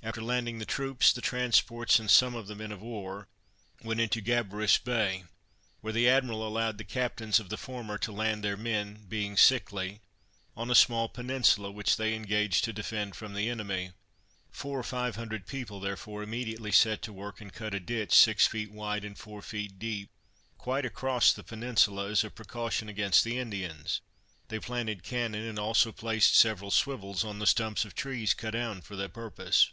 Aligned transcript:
After 0.00 0.22
landing 0.22 0.58
the 0.58 0.64
troops, 0.64 1.12
the 1.12 1.20
transports, 1.20 1.98
and 1.98 2.08
some 2.08 2.34
of 2.36 2.46
the 2.46 2.54
men 2.54 2.70
of 2.70 2.80
war, 2.80 3.28
went 3.82 4.00
into 4.00 4.22
Gabarus 4.22 4.78
Bay, 4.78 5.24
where 5.80 5.92
the 5.92 6.08
admiral 6.08 6.46
allowed 6.46 6.78
the 6.78 6.84
captains 6.84 7.40
of 7.40 7.48
the 7.48 7.58
former 7.58 7.98
to 7.98 8.12
land 8.12 8.42
their 8.42 8.56
men, 8.56 9.04
being 9.08 9.36
sickly, 9.36 10.00
on 10.56 10.70
a 10.70 10.74
small 10.74 11.08
peninsula, 11.08 11.72
which 11.72 11.96
they 11.96 12.14
engaged 12.14 12.62
to 12.64 12.72
defend 12.72 13.16
from 13.16 13.34
the 13.34 13.50
enemy. 13.50 13.90
Four 14.52 14.78
or 14.78 14.82
five 14.84 15.16
hundred 15.16 15.46
people, 15.48 15.80
therefore, 15.80 16.22
immediately 16.22 16.72
set 16.72 17.02
to 17.02 17.12
work, 17.12 17.40
and 17.40 17.52
cut 17.52 17.74
a 17.74 17.80
ditch, 17.80 18.12
six 18.14 18.46
feet 18.46 18.70
wide 18.70 19.04
and 19.04 19.18
four 19.18 19.42
feet 19.42 19.80
deep, 19.80 20.10
quite 20.56 20.86
across 20.86 21.32
the 21.32 21.44
peninsula, 21.44 22.08
as 22.08 22.22
a 22.22 22.30
protection 22.30 22.88
against 22.88 23.24
the 23.24 23.36
Indians; 23.36 24.00
they 24.46 24.60
planted 24.60 25.02
cannon, 25.02 25.44
and 25.44 25.58
also 25.58 25.90
placed 25.90 26.36
several 26.36 26.70
swivels 26.70 27.24
on 27.24 27.40
the 27.40 27.46
stumps 27.48 27.84
of 27.84 27.96
trees 27.96 28.32
cut 28.32 28.52
down 28.52 28.80
for 28.80 28.94
the 28.94 29.08
purpose. 29.08 29.72